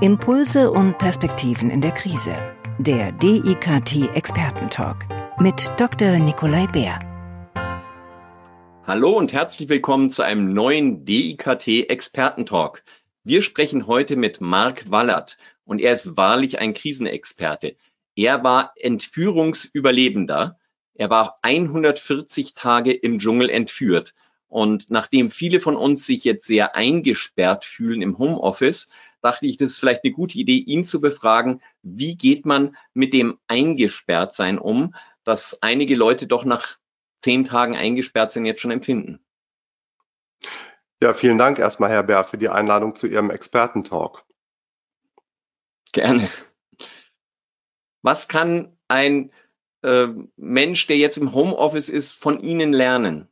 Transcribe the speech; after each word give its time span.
Impulse 0.00 0.72
und 0.72 0.98
Perspektiven 0.98 1.70
in 1.70 1.80
der 1.80 1.92
Krise. 1.92 2.36
Der 2.78 3.12
DIKT 3.12 4.12
Expertentalk 4.16 5.06
mit 5.38 5.70
Dr. 5.76 6.18
Nikolai 6.18 6.66
Bär. 6.66 6.98
Hallo 8.84 9.12
und 9.12 9.32
herzlich 9.32 9.68
willkommen 9.68 10.10
zu 10.10 10.22
einem 10.22 10.52
neuen 10.52 11.04
DIKT 11.04 11.88
Expertentalk. 11.88 12.82
Wir 13.22 13.40
sprechen 13.40 13.86
heute 13.86 14.16
mit 14.16 14.40
Marc 14.40 14.90
Wallert 14.90 15.38
und 15.64 15.80
er 15.80 15.92
ist 15.92 16.16
wahrlich 16.16 16.58
ein 16.58 16.74
Krisenexperte. 16.74 17.76
Er 18.16 18.42
war 18.42 18.72
Entführungsüberlebender. 18.74 20.58
Er 20.94 21.10
war 21.10 21.36
140 21.42 22.54
Tage 22.54 22.92
im 22.92 23.18
Dschungel 23.20 23.48
entführt. 23.48 24.14
Und 24.48 24.90
nachdem 24.90 25.30
viele 25.30 25.60
von 25.60 25.76
uns 25.76 26.04
sich 26.04 26.24
jetzt 26.24 26.46
sehr 26.46 26.74
eingesperrt 26.74 27.64
fühlen 27.64 28.02
im 28.02 28.18
Homeoffice, 28.18 28.88
dachte 29.24 29.46
ich, 29.46 29.56
das 29.56 29.70
ist 29.70 29.78
vielleicht 29.78 30.04
eine 30.04 30.12
gute 30.12 30.38
Idee, 30.38 30.58
ihn 30.58 30.84
zu 30.84 31.00
befragen, 31.00 31.62
wie 31.82 32.16
geht 32.16 32.44
man 32.44 32.76
mit 32.92 33.12
dem 33.12 33.38
Eingesperrtsein 33.46 34.58
um, 34.58 34.94
dass 35.24 35.62
einige 35.62 35.96
Leute 35.96 36.26
doch 36.26 36.44
nach 36.44 36.76
zehn 37.18 37.44
Tagen 37.44 37.74
eingesperrt 37.74 38.32
sind, 38.32 38.44
jetzt 38.44 38.60
schon 38.60 38.70
empfinden. 38.70 39.24
Ja, 41.02 41.14
vielen 41.14 41.38
Dank 41.38 41.58
erstmal, 41.58 41.90
Herr 41.90 42.02
Bär, 42.02 42.24
für 42.24 42.36
die 42.36 42.50
Einladung 42.50 42.94
zu 42.94 43.06
Ihrem 43.06 43.30
Expertentalk. 43.30 44.24
Gerne. 45.92 46.28
Was 48.02 48.28
kann 48.28 48.76
ein 48.88 49.32
äh, 49.82 50.08
Mensch, 50.36 50.86
der 50.86 50.98
jetzt 50.98 51.16
im 51.16 51.32
Homeoffice 51.32 51.88
ist, 51.88 52.12
von 52.12 52.40
Ihnen 52.40 52.74
lernen? 52.74 53.28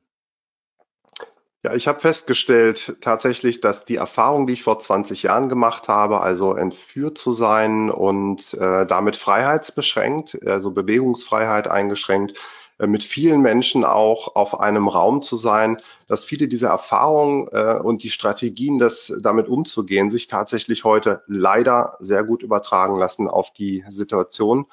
Ja, 1.64 1.74
ich 1.74 1.86
habe 1.86 2.00
festgestellt 2.00 2.96
tatsächlich, 3.00 3.60
dass 3.60 3.84
die 3.84 3.94
Erfahrung, 3.94 4.48
die 4.48 4.54
ich 4.54 4.64
vor 4.64 4.80
20 4.80 5.22
Jahren 5.22 5.48
gemacht 5.48 5.86
habe, 5.86 6.20
also 6.20 6.54
entführt 6.54 7.18
zu 7.18 7.30
sein 7.30 7.88
und 7.88 8.52
äh, 8.54 8.84
damit 8.84 9.16
freiheitsbeschränkt, 9.16 10.44
also 10.44 10.72
Bewegungsfreiheit 10.72 11.68
eingeschränkt, 11.68 12.36
äh, 12.78 12.88
mit 12.88 13.04
vielen 13.04 13.42
Menschen 13.42 13.84
auch 13.84 14.34
auf 14.34 14.58
einem 14.58 14.88
Raum 14.88 15.22
zu 15.22 15.36
sein, 15.36 15.80
dass 16.08 16.24
viele 16.24 16.48
dieser 16.48 16.70
Erfahrungen 16.70 17.46
äh, 17.52 17.78
und 17.80 18.02
die 18.02 18.10
Strategien, 18.10 18.80
das 18.80 19.12
damit 19.22 19.46
umzugehen, 19.46 20.10
sich 20.10 20.26
tatsächlich 20.26 20.82
heute 20.82 21.22
leider 21.28 21.96
sehr 22.00 22.24
gut 22.24 22.42
übertragen 22.42 22.96
lassen 22.96 23.28
auf 23.28 23.52
die 23.52 23.84
Situation, 23.88 24.66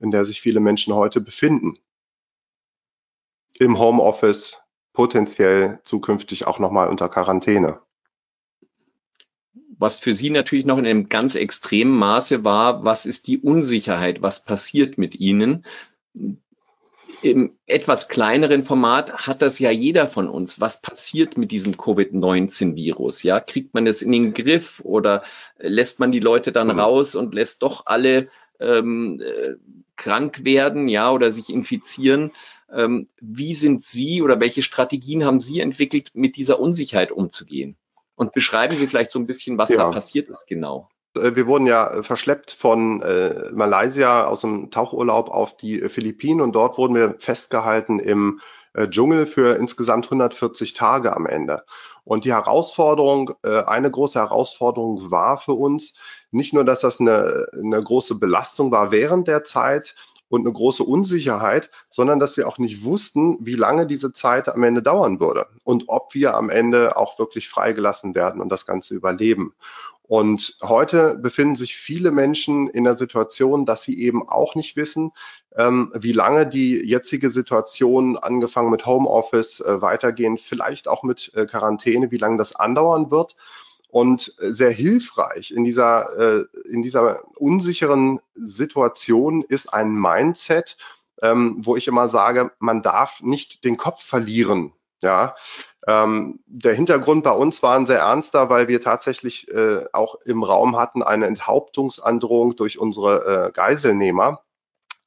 in 0.00 0.10
der 0.10 0.26
sich 0.26 0.42
viele 0.42 0.60
Menschen 0.60 0.94
heute 0.94 1.22
befinden. 1.22 1.78
Im 3.58 3.78
Homeoffice, 3.78 4.60
potenziell 4.96 5.78
zukünftig 5.84 6.46
auch 6.46 6.58
nochmal 6.58 6.88
unter 6.88 7.10
Quarantäne. 7.10 7.80
Was 9.78 9.98
für 9.98 10.14
Sie 10.14 10.30
natürlich 10.30 10.64
noch 10.64 10.78
in 10.78 10.86
einem 10.86 11.10
ganz 11.10 11.34
extremen 11.34 11.94
Maße 11.94 12.46
war, 12.46 12.82
was 12.82 13.04
ist 13.04 13.26
die 13.26 13.38
Unsicherheit, 13.38 14.22
was 14.22 14.42
passiert 14.42 14.96
mit 14.96 15.14
Ihnen? 15.14 15.66
Im 17.20 17.58
etwas 17.66 18.08
kleineren 18.08 18.62
Format 18.62 19.26
hat 19.26 19.42
das 19.42 19.58
ja 19.58 19.70
jeder 19.70 20.08
von 20.08 20.30
uns. 20.30 20.60
Was 20.60 20.80
passiert 20.80 21.36
mit 21.36 21.50
diesem 21.50 21.76
Covid-19-Virus? 21.76 23.22
Ja, 23.22 23.40
kriegt 23.40 23.74
man 23.74 23.86
es 23.86 24.00
in 24.00 24.12
den 24.12 24.32
Griff 24.32 24.80
oder 24.82 25.24
lässt 25.58 26.00
man 26.00 26.10
die 26.10 26.20
Leute 26.20 26.52
dann 26.52 26.68
mhm. 26.68 26.80
raus 26.80 27.14
und 27.14 27.34
lässt 27.34 27.62
doch 27.62 27.84
alle 27.84 28.28
ähm, 28.60 29.20
äh, 29.20 29.56
krank 29.96 30.44
werden, 30.44 30.88
ja, 30.88 31.10
oder 31.10 31.30
sich 31.30 31.50
infizieren. 31.50 32.30
Ähm, 32.72 33.08
wie 33.20 33.54
sind 33.54 33.82
Sie 33.82 34.22
oder 34.22 34.40
welche 34.40 34.62
Strategien 34.62 35.24
haben 35.24 35.40
Sie 35.40 35.60
entwickelt, 35.60 36.10
mit 36.14 36.36
dieser 36.36 36.58
Unsicherheit 36.58 37.12
umzugehen? 37.12 37.76
Und 38.14 38.32
beschreiben 38.32 38.76
Sie 38.76 38.86
vielleicht 38.86 39.10
so 39.10 39.18
ein 39.18 39.26
bisschen, 39.26 39.58
was 39.58 39.70
ja. 39.70 39.76
da 39.76 39.90
passiert 39.90 40.28
ist 40.28 40.46
genau. 40.46 40.88
Äh, 41.16 41.36
wir 41.36 41.46
wurden 41.46 41.66
ja 41.66 42.02
verschleppt 42.02 42.50
von 42.50 43.02
äh, 43.02 43.50
Malaysia 43.52 44.26
aus 44.26 44.40
dem 44.40 44.70
Tauchurlaub 44.70 45.30
auf 45.30 45.56
die 45.56 45.88
Philippinen 45.88 46.40
und 46.40 46.52
dort 46.52 46.78
wurden 46.78 46.94
wir 46.94 47.16
festgehalten 47.18 47.98
im 47.98 48.40
äh, 48.72 48.88
Dschungel 48.88 49.26
für 49.26 49.56
insgesamt 49.56 50.06
140 50.06 50.74
Tage 50.74 51.14
am 51.14 51.26
Ende. 51.26 51.64
Und 52.04 52.24
die 52.24 52.32
Herausforderung, 52.32 53.32
äh, 53.42 53.62
eine 53.64 53.90
große 53.90 54.18
Herausforderung 54.18 55.10
war 55.10 55.38
für 55.38 55.54
uns, 55.54 55.94
nicht 56.30 56.52
nur, 56.52 56.64
dass 56.64 56.80
das 56.80 57.00
eine, 57.00 57.46
eine 57.52 57.82
große 57.82 58.16
Belastung 58.16 58.70
war 58.70 58.90
während 58.90 59.28
der 59.28 59.44
Zeit 59.44 59.94
und 60.28 60.42
eine 60.42 60.52
große 60.52 60.82
Unsicherheit, 60.82 61.70
sondern 61.90 62.18
dass 62.18 62.36
wir 62.36 62.48
auch 62.48 62.58
nicht 62.58 62.84
wussten, 62.84 63.36
wie 63.40 63.54
lange 63.54 63.86
diese 63.86 64.12
Zeit 64.12 64.48
am 64.48 64.62
Ende 64.62 64.82
dauern 64.82 65.20
würde 65.20 65.46
und 65.64 65.84
ob 65.88 66.14
wir 66.14 66.34
am 66.34 66.50
Ende 66.50 66.96
auch 66.96 67.18
wirklich 67.18 67.48
freigelassen 67.48 68.14
werden 68.14 68.40
und 68.40 68.48
das 68.48 68.66
Ganze 68.66 68.94
überleben. 68.94 69.54
Und 70.08 70.58
heute 70.62 71.16
befinden 71.16 71.56
sich 71.56 71.76
viele 71.76 72.12
Menschen 72.12 72.68
in 72.68 72.84
der 72.84 72.94
Situation, 72.94 73.66
dass 73.66 73.82
sie 73.82 74.00
eben 74.00 74.28
auch 74.28 74.54
nicht 74.54 74.76
wissen, 74.76 75.10
ähm, 75.56 75.92
wie 75.94 76.12
lange 76.12 76.46
die 76.46 76.76
jetzige 76.76 77.30
Situation, 77.30 78.16
angefangen 78.16 78.70
mit 78.70 78.86
Homeoffice, 78.86 79.60
äh, 79.60 79.82
weitergehen, 79.82 80.38
vielleicht 80.38 80.86
auch 80.86 81.02
mit 81.02 81.32
äh, 81.34 81.46
Quarantäne, 81.46 82.12
wie 82.12 82.18
lange 82.18 82.38
das 82.38 82.54
andauern 82.54 83.10
wird. 83.10 83.34
Und 83.88 84.34
sehr 84.38 84.70
hilfreich 84.70 85.52
in 85.52 85.64
dieser, 85.64 86.18
äh, 86.18 86.44
in 86.68 86.82
dieser 86.82 87.22
unsicheren 87.38 88.20
Situation 88.34 89.42
ist 89.42 89.72
ein 89.72 89.94
Mindset, 89.94 90.76
ähm, 91.22 91.56
wo 91.60 91.76
ich 91.76 91.88
immer 91.88 92.08
sage, 92.08 92.52
man 92.58 92.82
darf 92.82 93.22
nicht 93.22 93.64
den 93.64 93.76
Kopf 93.76 94.02
verlieren. 94.02 94.72
Ja, 95.02 95.36
ähm, 95.86 96.40
der 96.46 96.74
Hintergrund 96.74 97.22
bei 97.22 97.30
uns 97.30 97.62
war 97.62 97.76
ein 97.76 97.86
sehr 97.86 98.00
ernster, 98.00 98.50
weil 98.50 98.66
wir 98.66 98.80
tatsächlich 98.80 99.52
äh, 99.52 99.84
auch 99.92 100.16
im 100.24 100.42
Raum 100.42 100.76
hatten 100.76 101.02
eine 101.02 101.26
Enthauptungsandrohung 101.26 102.56
durch 102.56 102.78
unsere 102.78 103.48
äh, 103.48 103.52
Geiselnehmer. 103.52 104.42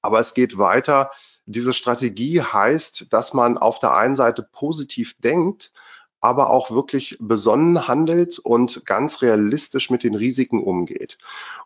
Aber 0.01 0.19
es 0.19 0.33
geht 0.33 0.57
weiter. 0.57 1.11
Diese 1.45 1.73
Strategie 1.73 2.41
heißt, 2.41 3.11
dass 3.11 3.33
man 3.33 3.57
auf 3.57 3.79
der 3.79 3.95
einen 3.95 4.15
Seite 4.15 4.43
positiv 4.43 5.15
denkt, 5.19 5.73
aber 6.21 6.49
auch 6.49 6.71
wirklich 6.71 7.17
besonnen 7.19 7.87
handelt 7.87 8.39
und 8.39 8.85
ganz 8.85 9.21
realistisch 9.21 9.89
mit 9.89 10.03
den 10.03 10.15
Risiken 10.15 10.61
umgeht. 10.61 11.17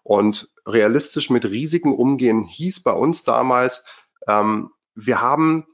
Und 0.03 0.49
realistisch 0.67 1.29
mit 1.29 1.45
Risiken 1.45 1.93
umgehen 1.93 2.43
hieß 2.43 2.81
bei 2.81 2.93
uns 2.93 3.23
damals, 3.23 3.83
ähm, 4.27 4.71
wir 4.95 5.21
haben 5.21 5.65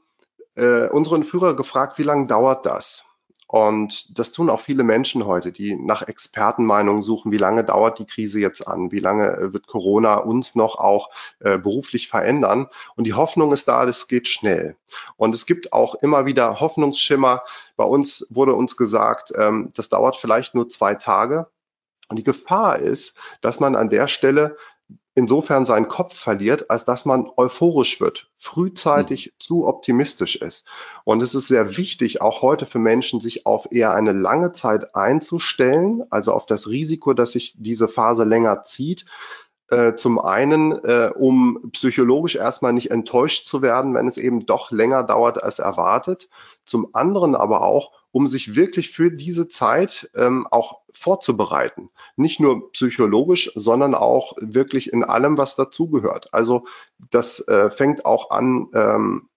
äh, 0.54 0.88
unseren 0.88 1.24
Führer 1.24 1.54
gefragt, 1.54 1.98
wie 1.98 2.04
lange 2.04 2.26
dauert 2.26 2.66
das? 2.66 3.04
Und 3.50 4.16
das 4.16 4.30
tun 4.30 4.48
auch 4.48 4.60
viele 4.60 4.84
Menschen 4.84 5.26
heute, 5.26 5.50
die 5.50 5.74
nach 5.74 6.02
Expertenmeinungen 6.02 7.02
suchen, 7.02 7.32
wie 7.32 7.36
lange 7.36 7.64
dauert 7.64 7.98
die 7.98 8.06
Krise 8.06 8.38
jetzt 8.38 8.68
an, 8.68 8.92
wie 8.92 9.00
lange 9.00 9.26
äh, 9.26 9.52
wird 9.52 9.66
Corona 9.66 10.18
uns 10.18 10.54
noch 10.54 10.76
auch 10.76 11.10
äh, 11.40 11.58
beruflich 11.58 12.06
verändern. 12.06 12.68
Und 12.94 13.08
die 13.08 13.14
Hoffnung 13.14 13.52
ist 13.52 13.66
da, 13.66 13.86
das 13.86 14.06
geht 14.06 14.28
schnell. 14.28 14.76
Und 15.16 15.34
es 15.34 15.46
gibt 15.46 15.72
auch 15.72 15.96
immer 15.96 16.26
wieder 16.26 16.60
Hoffnungsschimmer. 16.60 17.42
Bei 17.76 17.82
uns 17.82 18.24
wurde 18.30 18.54
uns 18.54 18.76
gesagt, 18.76 19.32
ähm, 19.36 19.72
das 19.74 19.88
dauert 19.88 20.14
vielleicht 20.14 20.54
nur 20.54 20.68
zwei 20.68 20.94
Tage. 20.94 21.48
Und 22.08 22.20
die 22.20 22.24
Gefahr 22.24 22.78
ist, 22.78 23.16
dass 23.40 23.58
man 23.58 23.74
an 23.74 23.90
der 23.90 24.06
Stelle 24.06 24.56
insofern 25.20 25.66
seinen 25.66 25.88
Kopf 25.88 26.16
verliert, 26.16 26.70
als 26.70 26.86
dass 26.86 27.04
man 27.04 27.30
euphorisch 27.36 28.00
wird, 28.00 28.30
frühzeitig 28.38 29.26
mhm. 29.26 29.30
zu 29.38 29.66
optimistisch 29.66 30.36
ist. 30.36 30.66
Und 31.04 31.22
es 31.22 31.34
ist 31.34 31.48
sehr 31.48 31.76
wichtig, 31.76 32.22
auch 32.22 32.40
heute 32.40 32.64
für 32.64 32.78
Menschen, 32.78 33.20
sich 33.20 33.44
auf 33.44 33.68
eher 33.70 33.94
eine 33.94 34.12
lange 34.12 34.52
Zeit 34.52 34.96
einzustellen, 34.96 36.04
also 36.08 36.32
auf 36.32 36.46
das 36.46 36.68
Risiko, 36.68 37.12
dass 37.12 37.32
sich 37.32 37.54
diese 37.58 37.86
Phase 37.86 38.24
länger 38.24 38.62
zieht. 38.62 39.04
Äh, 39.68 39.94
zum 39.94 40.18
einen, 40.18 40.72
äh, 40.84 41.12
um 41.14 41.70
psychologisch 41.72 42.36
erstmal 42.36 42.72
nicht 42.72 42.90
enttäuscht 42.90 43.46
zu 43.46 43.60
werden, 43.60 43.92
wenn 43.94 44.08
es 44.08 44.16
eben 44.16 44.46
doch 44.46 44.70
länger 44.70 45.02
dauert 45.02 45.44
als 45.44 45.58
erwartet. 45.58 46.30
Zum 46.64 46.94
anderen 46.94 47.36
aber 47.36 47.60
auch, 47.60 47.92
um 48.12 48.26
sich 48.26 48.56
wirklich 48.56 48.90
für 48.90 49.10
diese 49.10 49.48
Zeit 49.48 50.10
ähm, 50.14 50.46
auch 50.50 50.80
vorzubereiten. 50.92 51.90
Nicht 52.16 52.40
nur 52.40 52.72
psychologisch, 52.72 53.52
sondern 53.54 53.94
auch 53.94 54.34
wirklich 54.40 54.92
in 54.92 55.04
allem, 55.04 55.38
was 55.38 55.56
dazugehört. 55.56 56.32
Also 56.32 56.66
das 57.10 57.46
äh, 57.48 57.70
fängt 57.70 58.04
auch 58.04 58.30
an, 58.30 58.68
ähm, 58.74 59.28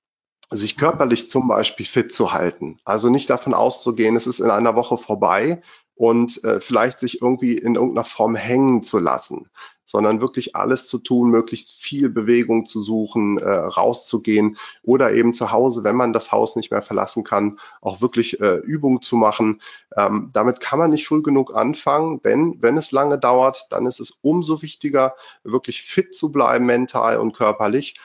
sich 0.49 0.77
körperlich 0.77 1.29
zum 1.29 1.47
Beispiel 1.47 1.85
fit 1.85 2.11
zu 2.11 2.33
halten. 2.33 2.79
Also 2.83 3.09
nicht 3.09 3.29
davon 3.29 3.53
auszugehen, 3.53 4.15
es 4.15 4.27
ist 4.27 4.39
in 4.39 4.51
einer 4.51 4.75
Woche 4.75 4.97
vorbei 4.97 5.61
und 5.95 6.43
äh, 6.43 6.59
vielleicht 6.59 6.99
sich 6.99 7.21
irgendwie 7.21 7.57
in 7.57 7.75
irgendeiner 7.75 8.05
Form 8.05 8.35
hängen 8.35 8.83
zu 8.83 8.99
lassen, 8.99 9.49
sondern 9.85 10.21
wirklich 10.21 10.55
alles 10.55 10.87
zu 10.87 10.97
tun, 10.97 11.29
möglichst 11.29 11.73
viel 11.73 12.09
Bewegung 12.09 12.65
zu 12.65 12.81
suchen, 12.81 13.37
äh, 13.37 13.47
rauszugehen 13.47 14.57
oder 14.81 15.13
eben 15.13 15.33
zu 15.33 15.51
Hause, 15.51 15.83
wenn 15.83 15.95
man 15.95 16.13
das 16.13 16.31
Haus 16.31 16.55
nicht 16.55 16.71
mehr 16.71 16.81
verlassen 16.81 17.23
kann, 17.23 17.59
auch 17.79 18.01
wirklich 18.01 18.39
äh, 18.39 18.55
Übung 18.55 19.01
zu 19.01 19.15
machen. 19.15 19.61
Ähm, 19.95 20.31
damit 20.33 20.59
kann 20.59 20.79
man 20.79 20.89
nicht 20.89 21.07
früh 21.07 21.21
genug 21.21 21.55
anfangen, 21.55 22.21
denn 22.23 22.57
wenn 22.59 22.77
es 22.77 22.91
lange 22.91 23.19
dauert, 23.19 23.67
dann 23.69 23.85
ist 23.85 23.99
es 23.99 24.11
umso 24.21 24.61
wichtiger, 24.61 25.15
wirklich 25.43 25.83
fit 25.83 26.15
zu 26.15 26.31
bleiben, 26.31 26.65
mental 26.65 27.19
und 27.19 27.33
körperlich. 27.33 27.95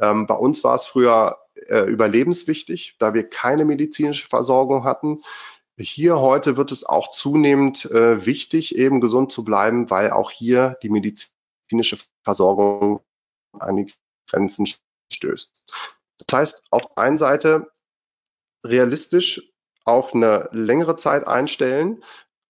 Ähm, 0.00 0.26
bei 0.26 0.34
uns 0.34 0.62
war 0.64 0.74
es 0.74 0.86
früher 0.86 1.38
äh, 1.66 1.90
überlebenswichtig, 1.90 2.96
da 2.98 3.14
wir 3.14 3.28
keine 3.28 3.64
medizinische 3.64 4.28
Versorgung 4.28 4.84
hatten. 4.84 5.22
Hier 5.78 6.18
heute 6.18 6.56
wird 6.56 6.72
es 6.72 6.84
auch 6.84 7.10
zunehmend 7.10 7.84
äh, 7.86 8.26
wichtig, 8.26 8.76
eben 8.76 9.00
gesund 9.00 9.30
zu 9.30 9.44
bleiben, 9.44 9.90
weil 9.90 10.10
auch 10.10 10.32
hier 10.32 10.76
die 10.82 10.90
medizinische 10.90 11.98
Versorgung 12.24 13.00
an 13.52 13.76
die 13.76 13.92
Grenzen 14.28 14.66
stößt. 15.12 15.62
Das 16.26 16.38
heißt, 16.38 16.64
auf 16.70 16.82
der 16.82 16.98
einen 16.98 17.18
Seite 17.18 17.70
realistisch 18.64 19.52
auf 19.84 20.14
eine 20.14 20.48
längere 20.52 20.96
Zeit 20.96 21.28
einstellen, 21.28 22.02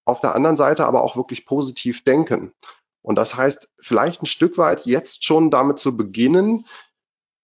auf 0.07 0.21
der 0.21 0.35
anderen 0.35 0.57
Seite 0.57 0.87
aber 0.87 1.03
auch 1.03 1.17
wirklich 1.17 1.45
positiv 1.45 2.03
denken. 2.03 2.55
Und 3.03 3.17
das 3.17 3.37
heißt, 3.37 3.69
vielleicht 3.79 4.23
ein 4.23 4.27
Stück 4.27 4.57
weit 4.57 4.87
jetzt 4.87 5.25
schon 5.25 5.51
damit 5.51 5.79
zu 5.79 5.97
beginnen, 5.97 6.67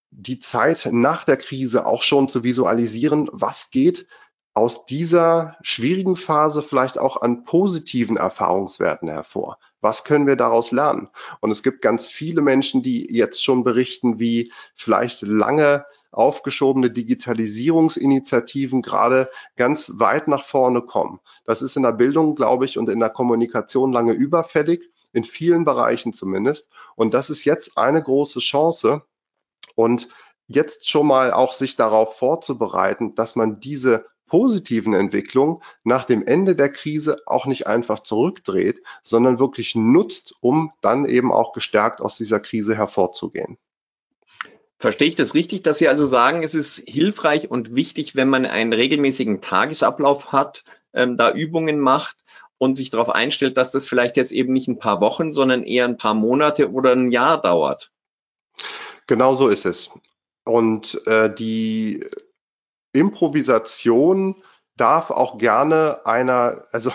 die 0.09 0.39
Zeit 0.39 0.89
nach 0.91 1.25
der 1.25 1.37
Krise 1.37 1.85
auch 1.85 2.01
schon 2.01 2.27
zu 2.27 2.43
visualisieren, 2.43 3.29
was 3.31 3.69
geht 3.69 4.07
aus 4.55 4.85
dieser 4.85 5.57
schwierigen 5.61 6.15
Phase 6.15 6.63
vielleicht 6.63 6.97
auch 6.97 7.21
an 7.21 7.43
positiven 7.43 8.15
Erfahrungswerten 8.15 9.09
hervor? 9.09 9.59
Was 9.81 10.05
können 10.05 10.25
wir 10.25 10.37
daraus 10.37 10.71
lernen? 10.71 11.09
Und 11.41 11.51
es 11.51 11.61
gibt 11.61 11.81
ganz 11.81 12.07
viele 12.07 12.41
Menschen, 12.41 12.81
die 12.81 13.05
jetzt 13.13 13.43
schon 13.43 13.63
berichten, 13.65 14.17
wie 14.17 14.51
vielleicht 14.73 15.21
lange 15.21 15.85
aufgeschobene 16.11 16.89
Digitalisierungsinitiativen 16.89 18.81
gerade 18.81 19.29
ganz 19.57 19.91
weit 19.95 20.29
nach 20.29 20.45
vorne 20.45 20.81
kommen. 20.81 21.19
Das 21.43 21.61
ist 21.61 21.75
in 21.75 21.83
der 21.83 21.91
Bildung, 21.91 22.35
glaube 22.35 22.63
ich, 22.63 22.77
und 22.77 22.89
in 22.89 23.01
der 23.01 23.09
Kommunikation 23.09 23.91
lange 23.91 24.13
überfällig, 24.13 24.89
in 25.11 25.25
vielen 25.25 25.65
Bereichen 25.65 26.13
zumindest. 26.13 26.69
Und 26.95 27.13
das 27.13 27.29
ist 27.29 27.43
jetzt 27.43 27.77
eine 27.77 28.01
große 28.01 28.39
Chance. 28.39 29.01
Und 29.75 30.07
jetzt 30.47 30.89
schon 30.89 31.07
mal 31.07 31.33
auch 31.33 31.51
sich 31.51 31.75
darauf 31.75 32.17
vorzubereiten, 32.17 33.15
dass 33.15 33.35
man 33.35 33.59
diese 33.59 34.05
positiven 34.27 34.93
Entwicklung 34.93 35.61
nach 35.83 36.05
dem 36.05 36.25
Ende 36.25 36.55
der 36.55 36.69
Krise 36.69 37.21
auch 37.25 37.45
nicht 37.45 37.67
einfach 37.67 37.99
zurückdreht, 37.99 38.81
sondern 39.03 39.39
wirklich 39.39 39.75
nutzt, 39.75 40.35
um 40.41 40.71
dann 40.81 41.05
eben 41.05 41.31
auch 41.31 41.53
gestärkt 41.53 42.01
aus 42.01 42.17
dieser 42.17 42.39
Krise 42.39 42.75
hervorzugehen. 42.75 43.57
Verstehe 44.77 45.07
ich 45.07 45.15
das 45.15 45.33
richtig, 45.33 45.63
dass 45.63 45.77
Sie 45.77 45.87
also 45.87 46.05
sagen, 46.05 46.43
es 46.43 46.53
ist 46.53 46.83
hilfreich 46.85 47.49
und 47.49 47.75
wichtig, 47.75 48.15
wenn 48.15 48.29
man 48.29 48.45
einen 48.45 48.73
regelmäßigen 48.73 49.41
Tagesablauf 49.41 50.31
hat, 50.31 50.63
ähm, 50.93 51.17
da 51.17 51.31
Übungen 51.31 51.79
macht 51.79 52.17
und 52.57 52.75
sich 52.75 52.89
darauf 52.89 53.09
einstellt, 53.09 53.57
dass 53.57 53.71
das 53.71 53.87
vielleicht 53.87 54.17
jetzt 54.17 54.31
eben 54.31 54.53
nicht 54.53 54.67
ein 54.67 54.79
paar 54.79 55.01
Wochen, 55.01 55.31
sondern 55.31 55.63
eher 55.63 55.85
ein 55.85 55.97
paar 55.97 56.13
Monate 56.13 56.71
oder 56.71 56.91
ein 56.91 57.11
Jahr 57.11 57.41
dauert? 57.41 57.91
Genau 59.07 59.35
so 59.35 59.47
ist 59.47 59.65
es. 59.65 59.89
Und 60.43 61.01
äh, 61.07 61.33
die 61.33 62.05
Improvisation 62.95 64.35
darf 64.77 65.11
auch 65.11 65.37
gerne 65.37 66.05
einer, 66.05 66.63
also 66.71 66.91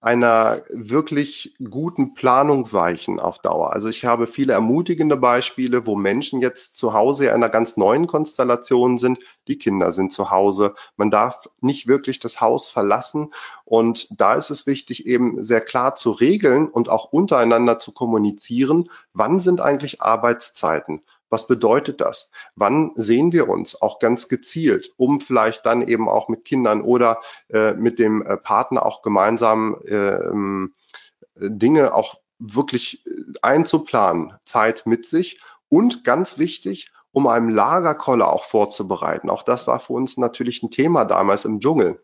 einer 0.00 0.62
wirklich 0.70 1.56
guten 1.58 2.14
Planung 2.14 2.72
weichen 2.72 3.18
auf 3.18 3.40
Dauer. 3.40 3.72
Also 3.72 3.88
ich 3.88 4.04
habe 4.04 4.28
viele 4.28 4.52
ermutigende 4.52 5.16
Beispiele, 5.16 5.86
wo 5.86 5.96
Menschen 5.96 6.40
jetzt 6.40 6.76
zu 6.76 6.92
Hause 6.92 7.26
in 7.26 7.32
einer 7.32 7.48
ganz 7.48 7.76
neuen 7.76 8.06
Konstellation 8.06 8.98
sind. 8.98 9.18
Die 9.48 9.58
Kinder 9.58 9.90
sind 9.90 10.12
zu 10.12 10.30
Hause. 10.30 10.74
Man 10.96 11.10
darf 11.10 11.48
nicht 11.60 11.88
wirklich 11.88 12.20
das 12.20 12.40
Haus 12.40 12.68
verlassen. 12.68 13.32
Und 13.64 14.20
da 14.20 14.34
ist 14.34 14.50
es 14.50 14.68
wichtig, 14.68 15.06
eben 15.06 15.42
sehr 15.42 15.60
klar 15.60 15.96
zu 15.96 16.12
regeln 16.12 16.68
und 16.68 16.88
auch 16.88 17.06
untereinander 17.06 17.80
zu 17.80 17.90
kommunizieren. 17.90 18.90
Wann 19.14 19.40
sind 19.40 19.60
eigentlich 19.60 20.00
Arbeitszeiten? 20.00 21.02
Was 21.30 21.46
bedeutet 21.46 22.00
das? 22.00 22.30
Wann 22.54 22.92
sehen 22.96 23.32
wir 23.32 23.48
uns 23.48 23.80
auch 23.80 23.98
ganz 23.98 24.28
gezielt, 24.28 24.92
um 24.96 25.20
vielleicht 25.20 25.66
dann 25.66 25.82
eben 25.86 26.08
auch 26.08 26.28
mit 26.28 26.44
Kindern 26.44 26.82
oder 26.82 27.20
äh, 27.48 27.74
mit 27.74 27.98
dem 27.98 28.22
äh, 28.22 28.36
Partner 28.36 28.84
auch 28.84 29.02
gemeinsam 29.02 29.76
äh, 29.84 30.18
Dinge 31.36 31.94
auch 31.94 32.16
wirklich 32.38 33.06
äh, 33.06 33.10
einzuplanen, 33.42 34.34
Zeit 34.44 34.84
mit 34.86 35.06
sich 35.06 35.40
und 35.68 36.04
ganz 36.04 36.38
wichtig, 36.38 36.90
um 37.12 37.26
einem 37.26 37.48
Lagerkoller 37.48 38.32
auch 38.32 38.44
vorzubereiten. 38.44 39.30
Auch 39.30 39.42
das 39.42 39.66
war 39.66 39.80
für 39.80 39.94
uns 39.94 40.16
natürlich 40.18 40.62
ein 40.62 40.70
Thema 40.70 41.04
damals 41.04 41.44
im 41.44 41.60
Dschungel. 41.60 42.02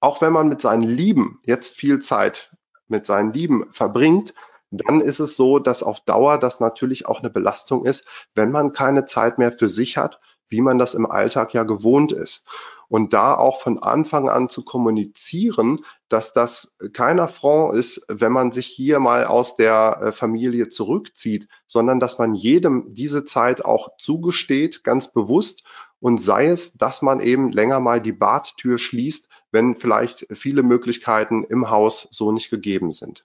Auch 0.00 0.20
wenn 0.20 0.32
man 0.32 0.48
mit 0.48 0.60
seinen 0.60 0.82
Lieben 0.82 1.40
jetzt 1.44 1.76
viel 1.76 2.00
Zeit 2.00 2.54
mit 2.88 3.06
seinen 3.06 3.32
Lieben 3.32 3.72
verbringt, 3.72 4.34
dann 4.78 5.00
ist 5.00 5.20
es 5.20 5.36
so, 5.36 5.58
dass 5.58 5.82
auf 5.82 6.00
Dauer 6.00 6.38
das 6.38 6.60
natürlich 6.60 7.06
auch 7.06 7.20
eine 7.20 7.30
Belastung 7.30 7.84
ist, 7.84 8.06
wenn 8.34 8.50
man 8.50 8.72
keine 8.72 9.04
Zeit 9.04 9.38
mehr 9.38 9.52
für 9.52 9.68
sich 9.68 9.96
hat, 9.96 10.20
wie 10.48 10.60
man 10.60 10.78
das 10.78 10.94
im 10.94 11.06
Alltag 11.06 11.54
ja 11.54 11.64
gewohnt 11.64 12.12
ist. 12.12 12.44
Und 12.88 13.12
da 13.12 13.34
auch 13.34 13.60
von 13.60 13.78
Anfang 13.78 14.28
an 14.28 14.48
zu 14.48 14.62
kommunizieren, 14.64 15.80
dass 16.08 16.32
das 16.32 16.76
kein 16.92 17.18
Affront 17.18 17.74
ist, 17.74 18.04
wenn 18.08 18.30
man 18.30 18.52
sich 18.52 18.66
hier 18.66 19.00
mal 19.00 19.24
aus 19.24 19.56
der 19.56 19.98
äh, 20.00 20.12
Familie 20.12 20.68
zurückzieht, 20.68 21.48
sondern 21.66 21.98
dass 21.98 22.18
man 22.18 22.34
jedem 22.34 22.94
diese 22.94 23.24
Zeit 23.24 23.64
auch 23.64 23.96
zugesteht, 23.98 24.84
ganz 24.84 25.10
bewusst. 25.12 25.64
Und 25.98 26.22
sei 26.22 26.48
es, 26.48 26.74
dass 26.74 27.00
man 27.00 27.20
eben 27.20 27.50
länger 27.50 27.80
mal 27.80 28.00
die 28.00 28.12
Badtür 28.12 28.78
schließt, 28.78 29.28
wenn 29.50 29.76
vielleicht 29.76 30.26
viele 30.32 30.62
Möglichkeiten 30.62 31.44
im 31.44 31.70
Haus 31.70 32.06
so 32.10 32.32
nicht 32.32 32.50
gegeben 32.50 32.92
sind. 32.92 33.24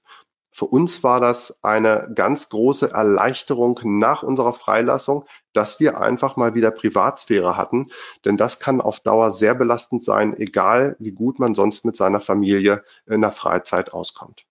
Für 0.59 0.65
uns 0.65 1.05
war 1.05 1.21
das 1.21 1.63
eine 1.63 2.11
ganz 2.13 2.49
große 2.49 2.91
Erleichterung 2.91 3.79
nach 3.85 4.23
unserer 4.23 4.51
Freilassung, 4.51 5.23
dass 5.53 5.79
wir 5.79 6.01
einfach 6.01 6.35
mal 6.35 6.53
wieder 6.53 6.69
Privatsphäre 6.69 7.55
hatten. 7.55 7.91
Denn 8.25 8.35
das 8.35 8.59
kann 8.59 8.81
auf 8.81 8.99
Dauer 8.99 9.31
sehr 9.31 9.55
belastend 9.55 10.03
sein, 10.03 10.35
egal 10.37 10.97
wie 10.99 11.13
gut 11.13 11.39
man 11.39 11.55
sonst 11.55 11.85
mit 11.85 11.95
seiner 11.95 12.19
Familie 12.19 12.83
in 13.05 13.21
der 13.21 13.31
Freizeit 13.31 13.93
auskommt. 13.93 14.47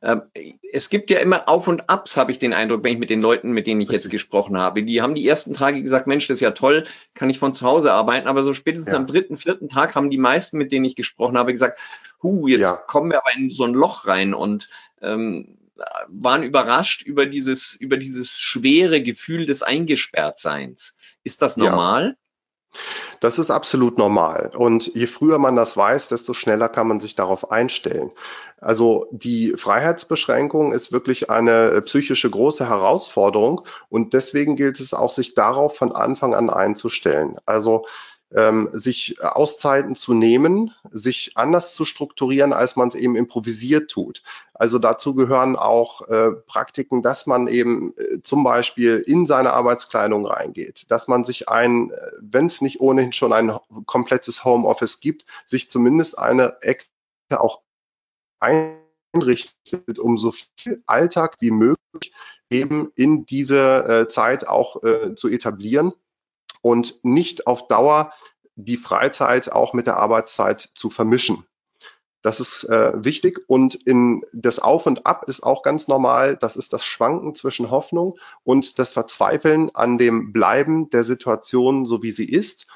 Ähm, 0.00 0.22
es 0.72 0.88
gibt 0.88 1.10
ja 1.10 1.18
immer 1.18 1.46
Auf 1.46 1.68
und 1.68 1.90
Abs, 1.90 2.16
habe 2.16 2.30
ich 2.30 2.38
den 2.38 2.54
Eindruck, 2.54 2.82
wenn 2.82 2.94
ich 2.94 2.98
mit 2.98 3.10
den 3.10 3.20
Leuten, 3.20 3.52
mit 3.52 3.66
denen 3.66 3.82
ich 3.82 3.90
jetzt 3.90 4.10
gesprochen 4.10 4.56
habe. 4.56 4.82
Die 4.82 5.02
haben 5.02 5.14
die 5.14 5.28
ersten 5.28 5.52
Tage 5.52 5.82
gesagt, 5.82 6.06
Mensch, 6.06 6.26
das 6.26 6.36
ist 6.36 6.40
ja 6.40 6.52
toll, 6.52 6.84
kann 7.12 7.28
ich 7.28 7.38
von 7.38 7.52
zu 7.52 7.66
Hause 7.66 7.92
arbeiten. 7.92 8.28
Aber 8.28 8.42
so 8.42 8.54
spätestens 8.54 8.92
ja. 8.92 8.98
am 8.98 9.06
dritten, 9.06 9.36
vierten 9.36 9.68
Tag 9.68 9.94
haben 9.94 10.08
die 10.08 10.18
meisten, 10.18 10.56
mit 10.56 10.72
denen 10.72 10.86
ich 10.86 10.96
gesprochen 10.96 11.36
habe, 11.36 11.52
gesagt, 11.52 11.78
hu, 12.24 12.48
jetzt 12.48 12.62
ja. 12.62 12.72
kommen 12.72 13.12
wir 13.12 13.18
aber 13.18 13.32
in 13.36 13.50
so 13.50 13.62
ein 13.64 13.74
Loch 13.74 14.08
rein 14.08 14.34
und 14.34 14.68
ähm, 15.00 15.58
waren 16.08 16.42
überrascht 16.42 17.02
über 17.02 17.26
dieses, 17.26 17.74
über 17.74 17.96
dieses 17.96 18.30
schwere 18.30 19.02
Gefühl 19.02 19.46
des 19.46 19.62
Eingesperrtseins. 19.62 20.96
Ist 21.22 21.42
das 21.42 21.56
normal? 21.56 22.16
Ja. 22.16 22.80
Das 23.20 23.38
ist 23.38 23.50
absolut 23.50 23.98
normal. 23.98 24.50
Und 24.56 24.92
je 24.94 25.06
früher 25.06 25.38
man 25.38 25.54
das 25.56 25.76
weiß, 25.76 26.08
desto 26.08 26.34
schneller 26.34 26.68
kann 26.68 26.88
man 26.88 27.00
sich 27.00 27.14
darauf 27.14 27.50
einstellen. 27.50 28.10
Also 28.58 29.06
die 29.12 29.54
Freiheitsbeschränkung 29.56 30.72
ist 30.72 30.90
wirklich 30.90 31.30
eine 31.30 31.80
psychische 31.82 32.28
große 32.28 32.68
Herausforderung. 32.68 33.62
Und 33.88 34.12
deswegen 34.12 34.56
gilt 34.56 34.80
es 34.80 34.92
auch, 34.92 35.10
sich 35.10 35.34
darauf 35.34 35.76
von 35.76 35.92
Anfang 35.92 36.34
an 36.34 36.50
einzustellen. 36.50 37.36
Also 37.46 37.86
ähm, 38.34 38.68
sich 38.72 39.22
Auszeiten 39.22 39.94
zu 39.94 40.12
nehmen, 40.12 40.72
sich 40.90 41.32
anders 41.36 41.74
zu 41.74 41.84
strukturieren, 41.84 42.52
als 42.52 42.76
man 42.76 42.88
es 42.88 42.94
eben 42.94 43.16
improvisiert 43.16 43.90
tut. 43.90 44.22
Also 44.52 44.78
dazu 44.78 45.14
gehören 45.14 45.56
auch 45.56 46.08
äh, 46.08 46.32
Praktiken, 46.32 47.02
dass 47.02 47.26
man 47.26 47.46
eben 47.46 47.94
äh, 47.96 48.20
zum 48.22 48.44
Beispiel 48.44 49.02
in 49.06 49.24
seine 49.26 49.52
Arbeitskleidung 49.52 50.26
reingeht, 50.26 50.90
dass 50.90 51.08
man 51.08 51.24
sich 51.24 51.48
ein, 51.48 51.90
äh, 51.90 52.10
wenn 52.20 52.46
es 52.46 52.60
nicht 52.60 52.80
ohnehin 52.80 53.12
schon 53.12 53.32
ein 53.32 53.52
komplettes 53.86 54.44
Homeoffice 54.44 55.00
gibt, 55.00 55.24
sich 55.46 55.70
zumindest 55.70 56.18
eine 56.18 56.56
Ecke 56.60 56.86
auch 57.30 57.62
einrichtet, 58.40 59.98
um 59.98 60.18
so 60.18 60.32
viel 60.56 60.82
Alltag 60.86 61.36
wie 61.38 61.52
möglich 61.52 62.12
eben 62.50 62.92
in 62.96 63.26
diese 63.26 63.84
äh, 63.84 64.08
Zeit 64.08 64.46
auch 64.48 64.82
äh, 64.82 65.14
zu 65.14 65.28
etablieren 65.28 65.92
und 66.64 67.04
nicht 67.04 67.46
auf 67.46 67.68
Dauer 67.68 68.10
die 68.56 68.78
Freizeit 68.78 69.52
auch 69.52 69.74
mit 69.74 69.86
der 69.86 69.98
Arbeitszeit 69.98 70.70
zu 70.74 70.88
vermischen. 70.88 71.44
Das 72.22 72.40
ist 72.40 72.64
äh, 72.64 73.04
wichtig 73.04 73.40
und 73.48 73.74
in 73.74 74.24
das 74.32 74.60
Auf 74.60 74.86
und 74.86 75.04
Ab 75.04 75.24
ist 75.28 75.42
auch 75.42 75.62
ganz 75.62 75.88
normal. 75.88 76.38
Das 76.38 76.56
ist 76.56 76.72
das 76.72 76.82
Schwanken 76.82 77.34
zwischen 77.34 77.70
Hoffnung 77.70 78.16
und 78.44 78.78
das 78.78 78.94
Verzweifeln 78.94 79.74
an 79.74 79.98
dem 79.98 80.32
Bleiben 80.32 80.88
der 80.88 81.04
Situation, 81.04 81.84
so 81.84 82.02
wie 82.02 82.12
sie 82.12 82.24
ist. 82.24 82.66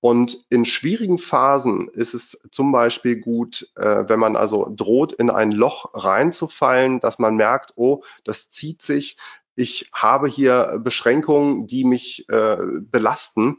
Und 0.00 0.46
in 0.48 0.64
schwierigen 0.64 1.18
Phasen 1.18 1.88
ist 1.88 2.14
es 2.14 2.40
zum 2.50 2.72
Beispiel 2.72 3.20
gut, 3.20 3.70
äh, 3.76 4.04
wenn 4.08 4.20
man 4.20 4.36
also 4.36 4.66
droht, 4.74 5.12
in 5.12 5.28
ein 5.28 5.52
Loch 5.52 5.90
reinzufallen, 5.92 7.00
dass 7.00 7.18
man 7.18 7.36
merkt, 7.36 7.74
oh, 7.76 8.02
das 8.24 8.50
zieht 8.50 8.80
sich, 8.80 9.18
ich 9.56 9.90
habe 9.92 10.28
hier 10.28 10.78
Beschränkungen, 10.82 11.66
die 11.66 11.84
mich 11.84 12.28
äh, 12.28 12.58
belasten, 12.80 13.58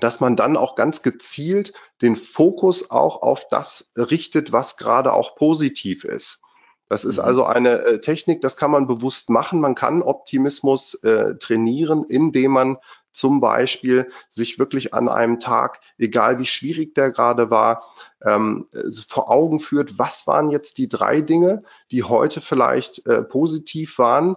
dass 0.00 0.20
man 0.20 0.36
dann 0.36 0.56
auch 0.56 0.76
ganz 0.76 1.02
gezielt 1.02 1.72
den 2.00 2.16
Fokus 2.16 2.90
auch 2.90 3.22
auf 3.22 3.48
das 3.48 3.92
richtet, 3.96 4.52
was 4.52 4.76
gerade 4.76 5.12
auch 5.12 5.36
positiv 5.36 6.04
ist. 6.04 6.40
Das 6.88 7.04
ist 7.04 7.18
mhm. 7.18 7.24
also 7.24 7.44
eine 7.44 7.80
äh, 7.80 8.00
Technik, 8.00 8.40
das 8.40 8.56
kann 8.56 8.70
man 8.70 8.86
bewusst 8.86 9.28
machen. 9.28 9.60
Man 9.60 9.74
kann 9.74 10.02
Optimismus 10.02 10.94
äh, 11.02 11.34
trainieren, 11.38 12.04
indem 12.08 12.52
man 12.52 12.78
zum 13.10 13.40
Beispiel 13.40 14.10
sich 14.28 14.58
wirklich 14.58 14.92
an 14.92 15.08
einem 15.08 15.40
Tag, 15.40 15.80
egal 15.96 16.38
wie 16.38 16.44
schwierig 16.44 16.94
der 16.94 17.10
gerade 17.10 17.50
war, 17.50 17.82
ähm, 18.24 18.68
vor 19.08 19.30
Augen 19.30 19.58
führt, 19.58 19.98
was 19.98 20.26
waren 20.26 20.50
jetzt 20.50 20.76
die 20.76 20.88
drei 20.88 21.22
Dinge, 21.22 21.62
die 21.90 22.02
heute 22.04 22.42
vielleicht 22.42 23.06
äh, 23.06 23.22
positiv 23.22 23.98
waren 23.98 24.36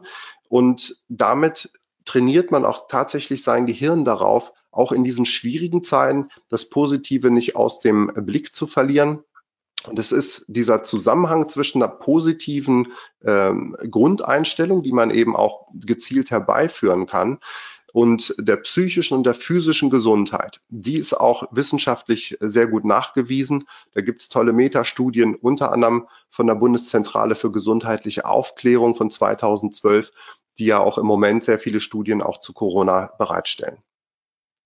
und 0.50 0.98
damit 1.08 1.72
trainiert 2.04 2.52
man 2.52 2.66
auch 2.66 2.88
tatsächlich 2.88 3.44
sein 3.44 3.66
Gehirn 3.66 4.04
darauf, 4.04 4.52
auch 4.72 4.92
in 4.92 5.04
diesen 5.04 5.26
schwierigen 5.26 5.84
Zeiten 5.84 6.30
das 6.50 6.70
Positive 6.70 7.32
nicht 7.32 7.56
aus 7.56 7.80
dem 7.80 8.12
Blick 8.14 8.54
zu 8.54 8.68
verlieren. 8.68 9.24
Und 9.88 9.98
es 9.98 10.12
ist 10.12 10.44
dieser 10.48 10.84
Zusammenhang 10.84 11.48
zwischen 11.48 11.82
einer 11.82 11.92
positiven 11.92 12.92
ähm, 13.24 13.78
Grundeinstellung, 13.90 14.84
die 14.84 14.92
man 14.92 15.10
eben 15.10 15.36
auch 15.36 15.68
gezielt 15.74 16.32
herbeiführen 16.32 17.06
kann, 17.06 17.40
und 17.94 18.36
der 18.38 18.58
psychischen 18.58 19.18
und 19.18 19.24
der 19.24 19.34
physischen 19.34 19.90
Gesundheit. 19.90 20.62
Die 20.70 20.98
ist 20.98 21.14
auch 21.14 21.48
wissenschaftlich 21.52 22.38
sehr 22.40 22.68
gut 22.68 22.86
nachgewiesen. 22.86 23.66
Da 23.94 24.02
gibt 24.02 24.22
es 24.22 24.30
tolle 24.30 24.54
Metastudien, 24.54 25.36
unter 25.36 25.72
anderem 25.72 26.08
von 26.30 26.48
der 26.48 26.56
Bundeszentrale 26.56 27.36
für 27.36 27.52
gesundheitliche 27.52 28.26
Aufklärung 28.26 28.96
von 28.96 29.10
2012, 29.10 30.12
die 30.58 30.66
ja 30.66 30.80
auch 30.80 30.98
im 30.98 31.06
Moment 31.06 31.44
sehr 31.44 31.60
viele 31.60 31.80
Studien 31.80 32.22
auch 32.22 32.40
zu 32.40 32.54
Corona 32.54 33.14
bereitstellen. 33.18 33.82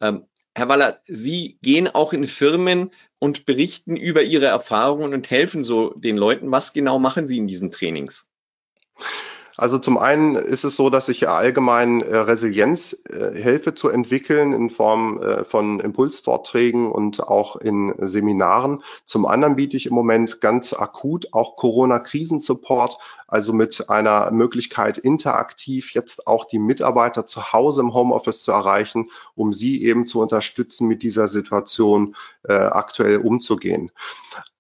Ähm, 0.01 0.25
Herr 0.55 0.69
Waller, 0.69 1.01
Sie 1.07 1.57
gehen 1.61 1.87
auch 1.87 2.13
in 2.13 2.27
Firmen 2.27 2.91
und 3.19 3.45
berichten 3.45 3.95
über 3.95 4.21
Ihre 4.21 4.45
Erfahrungen 4.45 5.13
und 5.13 5.29
helfen 5.29 5.63
so 5.63 5.93
den 5.95 6.17
Leuten. 6.17 6.51
Was 6.51 6.73
genau 6.73 6.99
machen 6.99 7.25
Sie 7.25 7.37
in 7.37 7.47
diesen 7.47 7.71
Trainings? 7.71 8.29
Also 9.55 9.77
zum 9.77 9.97
einen 9.99 10.35
ist 10.35 10.63
es 10.63 10.75
so, 10.75 10.89
dass 10.89 11.09
ich 11.09 11.29
allgemein 11.29 12.01
äh, 12.01 12.17
Resilienz 12.17 12.93
äh, 13.09 13.73
zu 13.73 13.89
entwickeln 13.89 14.51
in 14.51 14.69
Form 14.71 15.21
äh, 15.21 15.43
von 15.43 15.79
Impulsvorträgen 15.79 16.91
und 16.91 17.21
auch 17.21 17.55
in 17.57 17.93
Seminaren. 17.99 18.81
Zum 19.05 19.27
anderen 19.27 19.55
biete 19.55 19.77
ich 19.77 19.85
im 19.85 19.93
Moment 19.93 20.41
ganz 20.41 20.73
akut 20.73 21.27
auch 21.33 21.55
Corona-Krisensupport, 21.55 22.97
also 23.27 23.53
mit 23.53 23.89
einer 23.89 24.31
Möglichkeit 24.31 24.97
interaktiv 24.97 25.93
jetzt 25.93 26.25
auch 26.25 26.45
die 26.45 26.59
Mitarbeiter 26.59 27.27
zu 27.27 27.53
Hause 27.53 27.81
im 27.81 27.93
Homeoffice 27.93 28.41
zu 28.41 28.51
erreichen, 28.51 29.09
um 29.35 29.53
sie 29.53 29.83
eben 29.83 30.07
zu 30.07 30.19
unterstützen, 30.19 30.87
mit 30.87 31.03
dieser 31.03 31.27
Situation 31.27 32.15
äh, 32.43 32.53
aktuell 32.53 33.17
umzugehen. 33.17 33.91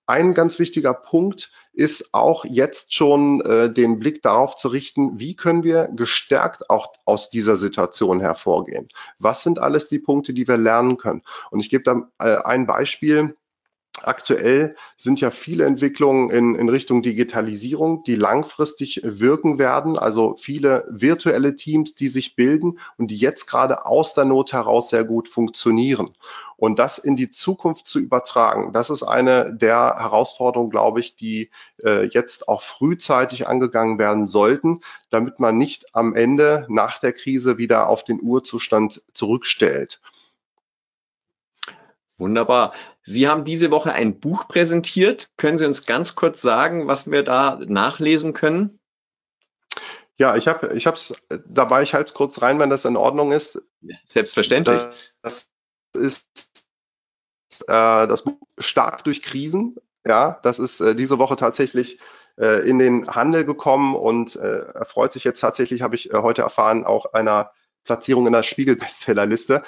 Ein 0.05 0.33
ganz 0.33 0.59
wichtiger 0.59 0.93
Punkt 0.93 1.51
ist 1.71 2.13
auch 2.13 2.43
jetzt 2.45 2.93
schon 2.93 3.41
äh, 3.41 3.71
den 3.71 3.99
Blick 3.99 4.21
darauf 4.21 4.55
zu 4.55 4.67
richten, 4.67 5.19
wie 5.19 5.35
können 5.35 5.63
wir 5.63 5.87
gestärkt 5.95 6.69
auch 6.69 6.93
aus 7.05 7.29
dieser 7.29 7.55
Situation 7.55 8.19
hervorgehen? 8.19 8.89
Was 9.19 9.43
sind 9.43 9.59
alles 9.59 9.87
die 9.87 9.99
Punkte, 9.99 10.33
die 10.33 10.47
wir 10.47 10.57
lernen 10.57 10.97
können? 10.97 11.23
Und 11.51 11.61
ich 11.61 11.69
gebe 11.69 11.83
da 11.83 12.09
äh, 12.19 12.43
ein 12.43 12.67
Beispiel. 12.67 13.35
Aktuell 14.01 14.75
sind 14.97 15.21
ja 15.21 15.29
viele 15.29 15.65
Entwicklungen 15.65 16.31
in, 16.31 16.55
in 16.55 16.67
Richtung 16.67 17.03
Digitalisierung, 17.03 18.03
die 18.03 18.15
langfristig 18.15 19.01
wirken 19.03 19.59
werden. 19.59 19.97
Also 19.97 20.35
viele 20.35 20.85
virtuelle 20.89 21.55
Teams, 21.55 21.93
die 21.93 22.07
sich 22.07 22.35
bilden 22.35 22.79
und 22.97 23.11
die 23.11 23.17
jetzt 23.17 23.45
gerade 23.45 23.85
aus 23.85 24.15
der 24.15 24.25
Not 24.25 24.51
heraus 24.51 24.89
sehr 24.89 25.03
gut 25.03 25.29
funktionieren. 25.29 26.15
Und 26.57 26.79
das 26.79 26.97
in 26.97 27.15
die 27.15 27.29
Zukunft 27.29 27.85
zu 27.85 27.99
übertragen, 27.99 28.73
das 28.73 28.89
ist 28.89 29.03
eine 29.03 29.53
der 29.53 29.95
Herausforderungen, 29.99 30.71
glaube 30.71 30.99
ich, 30.99 31.15
die 31.15 31.51
äh, 31.83 32.05
jetzt 32.05 32.47
auch 32.47 32.61
frühzeitig 32.61 33.47
angegangen 33.47 33.99
werden 33.99 34.27
sollten, 34.27 34.81
damit 35.11 35.39
man 35.39 35.57
nicht 35.57 35.95
am 35.95 36.15
Ende 36.15 36.65
nach 36.67 36.99
der 36.99 37.13
Krise 37.13 37.57
wieder 37.57 37.89
auf 37.89 38.03
den 38.03 38.21
Urzustand 38.21 39.01
zurückstellt. 39.13 40.01
Wunderbar. 42.23 42.73
Sie 43.01 43.27
haben 43.27 43.43
diese 43.43 43.69
Woche 43.69 43.91
ein 43.91 44.21
Buch 44.21 44.47
präsentiert. 44.47 45.29
Können 45.35 45.57
Sie 45.57 45.65
uns 45.65 45.85
ganz 45.85 46.15
kurz 46.15 46.41
sagen, 46.41 46.87
was 46.87 47.11
wir 47.11 47.21
da 47.21 47.59
nachlesen 47.65 48.31
können? 48.31 48.79
Ja, 50.17 50.37
ich 50.37 50.47
habe 50.47 50.73
ich 50.73 50.85
es 50.85 51.13
dabei, 51.45 51.83
ich 51.83 51.93
halte 51.93 52.07
es 52.07 52.13
kurz 52.13 52.41
rein, 52.41 52.59
wenn 52.59 52.69
das 52.69 52.85
in 52.85 52.95
Ordnung 52.95 53.33
ist. 53.33 53.61
Selbstverständlich. 54.05 54.79
Das 55.21 55.51
ist 55.93 56.25
äh, 57.67 58.07
das 58.07 58.23
Buch 58.23 58.37
Stark 58.57 59.03
durch 59.03 59.21
Krisen. 59.21 59.75
Ja, 60.07 60.39
das 60.43 60.59
ist 60.59 60.79
äh, 60.79 60.95
diese 60.95 61.19
Woche 61.19 61.35
tatsächlich 61.35 61.99
äh, 62.37 62.65
in 62.65 62.79
den 62.79 63.13
Handel 63.13 63.43
gekommen 63.43 63.97
und 63.97 64.37
äh, 64.37 64.59
erfreut 64.59 65.11
sich 65.11 65.25
jetzt 65.25 65.41
tatsächlich, 65.41 65.81
habe 65.81 65.95
ich 65.95 66.13
äh, 66.13 66.17
heute 66.19 66.43
erfahren, 66.43 66.85
auch 66.85 67.11
einer 67.11 67.51
Platzierung 67.83 68.27
in 68.27 68.33
der 68.33 68.43
Spiegel-Bestsellerliste. 68.43 69.63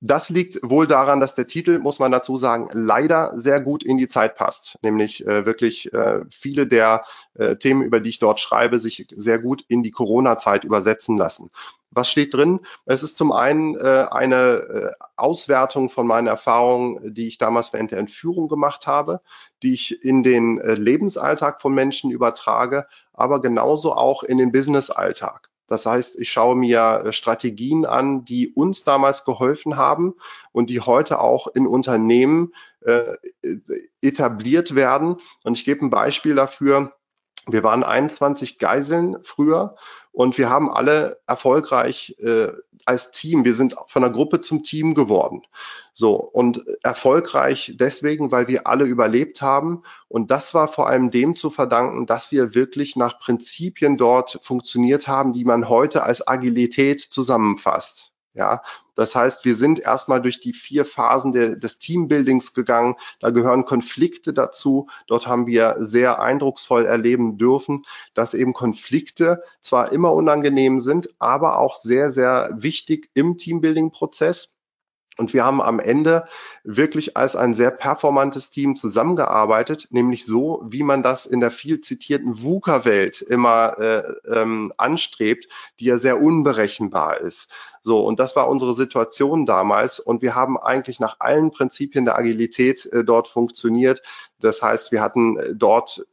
Das 0.00 0.30
liegt 0.30 0.60
wohl 0.62 0.86
daran, 0.86 1.18
dass 1.18 1.34
der 1.34 1.48
Titel, 1.48 1.80
muss 1.80 1.98
man 1.98 2.12
dazu 2.12 2.36
sagen, 2.36 2.68
leider 2.72 3.34
sehr 3.34 3.60
gut 3.60 3.82
in 3.82 3.98
die 3.98 4.06
Zeit 4.06 4.36
passt. 4.36 4.78
Nämlich 4.82 5.26
äh, 5.26 5.44
wirklich 5.44 5.92
äh, 5.92 6.20
viele 6.30 6.68
der 6.68 7.04
äh, 7.34 7.56
Themen, 7.56 7.82
über 7.82 7.98
die 7.98 8.10
ich 8.10 8.20
dort 8.20 8.38
schreibe, 8.38 8.78
sich 8.78 9.08
sehr 9.10 9.40
gut 9.40 9.64
in 9.66 9.82
die 9.82 9.90
Corona-Zeit 9.90 10.62
übersetzen 10.62 11.16
lassen. 11.16 11.50
Was 11.90 12.08
steht 12.08 12.32
drin? 12.32 12.60
Es 12.86 13.02
ist 13.02 13.16
zum 13.16 13.32
einen 13.32 13.74
äh, 13.74 14.06
eine 14.08 14.36
äh, 14.36 14.92
Auswertung 15.16 15.88
von 15.88 16.06
meinen 16.06 16.28
Erfahrungen, 16.28 17.12
die 17.12 17.26
ich 17.26 17.38
damals 17.38 17.72
während 17.72 17.90
der 17.90 17.98
Entführung 17.98 18.46
gemacht 18.46 18.86
habe, 18.86 19.20
die 19.64 19.72
ich 19.72 20.04
in 20.04 20.22
den 20.22 20.60
äh, 20.60 20.74
Lebensalltag 20.74 21.60
von 21.60 21.74
Menschen 21.74 22.12
übertrage, 22.12 22.86
aber 23.14 23.40
genauso 23.40 23.94
auch 23.94 24.22
in 24.22 24.38
den 24.38 24.52
Business-Alltag. 24.52 25.48
Das 25.68 25.86
heißt, 25.86 26.18
ich 26.18 26.30
schaue 26.30 26.56
mir 26.56 27.04
äh, 27.04 27.12
Strategien 27.12 27.86
an, 27.86 28.24
die 28.24 28.48
uns 28.48 28.84
damals 28.84 29.24
geholfen 29.24 29.76
haben 29.76 30.14
und 30.50 30.70
die 30.70 30.80
heute 30.80 31.20
auch 31.20 31.46
in 31.46 31.66
Unternehmen 31.66 32.52
äh, 32.80 33.16
etabliert 34.00 34.74
werden. 34.74 35.16
Und 35.44 35.56
ich 35.56 35.64
gebe 35.64 35.84
ein 35.84 35.90
Beispiel 35.90 36.34
dafür. 36.34 36.94
Wir 37.46 37.62
waren 37.62 37.84
21 37.84 38.58
Geiseln 38.58 39.18
früher 39.22 39.76
und 40.10 40.36
wir 40.36 40.50
haben 40.50 40.70
alle 40.70 41.20
erfolgreich 41.26 42.16
äh, 42.18 42.48
als 42.88 43.10
Team, 43.10 43.44
wir 43.44 43.54
sind 43.54 43.76
von 43.86 44.02
der 44.02 44.10
Gruppe 44.10 44.40
zum 44.40 44.62
Team 44.62 44.94
geworden. 44.94 45.42
So, 45.92 46.14
und 46.14 46.64
erfolgreich 46.82 47.74
deswegen, 47.78 48.32
weil 48.32 48.48
wir 48.48 48.66
alle 48.66 48.84
überlebt 48.84 49.42
haben. 49.42 49.82
Und 50.08 50.30
das 50.30 50.54
war 50.54 50.68
vor 50.68 50.88
allem 50.88 51.10
dem 51.10 51.36
zu 51.36 51.50
verdanken, 51.50 52.06
dass 52.06 52.32
wir 52.32 52.54
wirklich 52.54 52.96
nach 52.96 53.18
Prinzipien 53.18 53.96
dort 53.96 54.40
funktioniert 54.42 55.06
haben, 55.06 55.32
die 55.32 55.44
man 55.44 55.68
heute 55.68 56.02
als 56.02 56.26
Agilität 56.26 57.00
zusammenfasst. 57.00 58.12
Ja, 58.38 58.62
das 58.94 59.16
heißt, 59.16 59.44
wir 59.44 59.56
sind 59.56 59.80
erstmal 59.80 60.22
durch 60.22 60.38
die 60.38 60.52
vier 60.52 60.84
Phasen 60.84 61.32
der, 61.32 61.56
des 61.56 61.78
Teambuildings 61.78 62.54
gegangen. 62.54 62.94
Da 63.18 63.30
gehören 63.30 63.64
Konflikte 63.64 64.32
dazu. 64.32 64.88
Dort 65.08 65.26
haben 65.26 65.48
wir 65.48 65.74
sehr 65.80 66.20
eindrucksvoll 66.22 66.86
erleben 66.86 67.36
dürfen, 67.36 67.84
dass 68.14 68.34
eben 68.34 68.52
Konflikte 68.52 69.42
zwar 69.60 69.90
immer 69.90 70.12
unangenehm 70.12 70.78
sind, 70.78 71.08
aber 71.18 71.58
auch 71.58 71.74
sehr, 71.74 72.12
sehr 72.12 72.50
wichtig 72.54 73.10
im 73.14 73.38
Teambuilding-Prozess. 73.38 74.57
Und 75.18 75.34
wir 75.34 75.44
haben 75.44 75.60
am 75.60 75.80
Ende 75.80 76.28
wirklich 76.62 77.16
als 77.16 77.34
ein 77.34 77.52
sehr 77.52 77.72
performantes 77.72 78.50
Team 78.50 78.76
zusammengearbeitet, 78.76 79.88
nämlich 79.90 80.24
so, 80.24 80.62
wie 80.64 80.84
man 80.84 81.02
das 81.02 81.26
in 81.26 81.40
der 81.40 81.50
viel 81.50 81.80
zitierten 81.80 82.40
VUCA-Welt 82.42 83.20
immer 83.22 83.76
äh, 83.78 84.02
ähm, 84.32 84.72
anstrebt, 84.76 85.48
die 85.80 85.86
ja 85.86 85.98
sehr 85.98 86.22
unberechenbar 86.22 87.20
ist. 87.20 87.50
So, 87.82 88.04
und 88.04 88.20
das 88.20 88.36
war 88.36 88.48
unsere 88.48 88.74
Situation 88.74 89.44
damals. 89.44 89.98
Und 89.98 90.22
wir 90.22 90.36
haben 90.36 90.56
eigentlich 90.56 91.00
nach 91.00 91.16
allen 91.18 91.50
Prinzipien 91.50 92.04
der 92.04 92.16
Agilität 92.16 92.86
äh, 92.86 93.02
dort 93.02 93.26
funktioniert. 93.26 94.02
Das 94.40 94.62
heißt, 94.62 94.92
wir 94.92 95.00
hatten 95.00 95.38
äh, 95.38 95.54
dort 95.54 96.06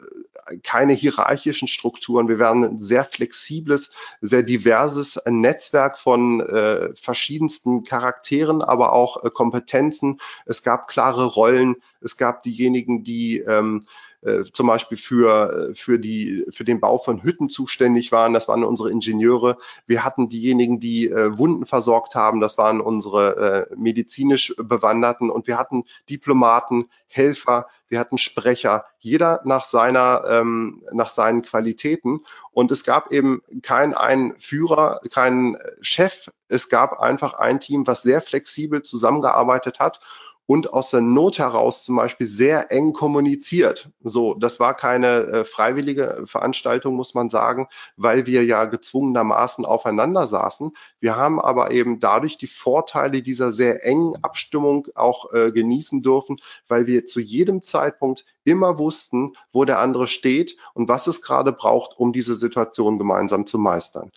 äh, 0.48 0.58
keine 0.58 0.94
hierarchischen 0.94 1.68
Strukturen. 1.68 2.28
Wir 2.28 2.40
waren 2.40 2.64
ein 2.64 2.80
sehr 2.80 3.04
flexibles, 3.06 3.92
sehr 4.22 4.44
diverses 4.44 5.20
Netzwerk 5.26 5.98
von 5.98 6.42
äh, 6.42 6.94
verschiedensten 6.96 7.84
Charakteren, 7.84 8.62
aber 8.62 8.94
auch 8.94 9.24
äh, 9.24 9.30
Kompetenzen. 9.30 10.20
Es 10.46 10.64
gab 10.64 10.88
klare 10.88 11.26
Rollen. 11.26 11.76
Es 12.02 12.18
gab 12.18 12.44
diejenigen, 12.44 13.04
die 13.04 13.40
ähm, 13.40 13.86
äh, 13.88 14.15
zum 14.52 14.68
Beispiel 14.68 14.98
für, 14.98 15.70
äh, 15.70 15.76
für, 15.76 16.00
die, 16.00 16.46
für 16.50 16.64
den 16.64 16.80
Bau 16.80 16.98
von 16.98 17.24
Hütten 17.24 17.50
zuständig 17.50 18.12
waren. 18.12 18.34
Das 18.34 18.48
waren 18.48 18.64
unsere 18.64 18.90
Ingenieure. 18.90 19.58
Wir 19.86 20.04
hatten 20.04 20.30
diejenigen, 20.30 20.80
die 20.80 21.10
äh, 21.10 21.38
Wunden 21.38 21.66
versorgt 21.66 22.16
haben. 22.16 22.42
Das 22.42 22.58
waren 22.58 22.82
unsere 22.82 23.68
äh, 23.70 23.76
medizinisch 23.76 24.56
Bewanderten. 24.58 25.30
Und 25.30 25.48
wir 25.48 25.58
hatten 25.58 25.84
Diplomaten, 26.10 26.88
Helfer, 27.08 27.68
wir 27.88 28.00
hatten 28.00 28.18
Sprecher, 28.18 28.86
jeder 29.00 29.42
nach 29.46 29.64
seiner, 29.64 30.24
ähm, 30.28 30.84
nach 30.92 31.10
seinen 31.10 31.44
Qualitäten. 31.44 32.22
Und 32.52 32.72
es 32.72 32.84
gab 32.84 33.12
eben 33.12 33.42
keinen 33.62 33.94
einen 33.94 34.36
Führer, 34.38 35.02
keinen 35.14 35.58
Chef. 35.82 36.32
Es 36.48 36.70
gab 36.70 37.00
einfach 37.00 37.36
ein 37.36 37.60
Team, 37.60 37.86
was 37.86 38.02
sehr 38.02 38.22
flexibel 38.22 38.82
zusammengearbeitet 38.82 39.80
hat 39.80 40.00
und 40.48 40.74
aus 40.74 40.92
der 40.92 41.02
Not 41.02 41.40
heraus 41.40 41.84
zum 41.84 41.96
Beispiel 41.96 42.28
sehr 42.28 42.72
eng 42.72 42.94
kommuniziert. 42.94 43.90
So, 44.04 44.36
das 44.36 44.60
war 44.60 44.76
keine 44.76 45.08
äh, 45.08 45.44
freiwillige 45.44 46.24
Veranstaltung, 46.26 46.96
muss 46.96 47.14
man 47.14 47.30
sagen, 47.30 47.68
weil 47.98 48.26
wir 48.26 48.44
ja 48.44 48.66
gezwungenermaßen 48.66 49.66
aufeinander 49.66 50.28
saßen. 50.28 50.72
Wir 51.00 51.16
haben 51.16 51.40
aber 51.40 51.72
eben 51.72 52.00
dadurch 52.00 52.38
die 52.38 52.48
Vorteile 52.48 53.22
dieser 53.22 53.52
sehr 53.52 53.86
engen 53.86 54.14
Abstimmung 54.24 54.88
auch 54.96 55.34
äh, 55.34 55.52
genießen 55.52 56.04
dürfen, 56.04 56.38
weil 56.68 56.86
wir 56.86 57.06
zu 57.06 57.20
jedem 57.20 57.62
Zeitpunkt 57.62 58.26
immer 58.44 58.78
wussten, 58.78 59.34
wo 59.52 59.66
der 59.66 59.80
andere 59.80 60.08
steht 60.08 60.58
und 60.74 60.88
was 60.88 61.08
es 61.08 61.22
gerade 61.22 61.52
braucht, 61.52 61.98
um 61.98 62.14
diese 62.14 62.36
Situation 62.36 63.00
gemeinsam 63.00 63.48
zu 63.48 63.58
meistern. 63.58 64.12